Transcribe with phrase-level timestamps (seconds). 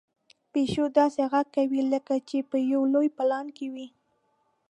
[0.51, 3.87] پيشو داسې غږ کوي لکه چې په یو لوی پلان کې وي.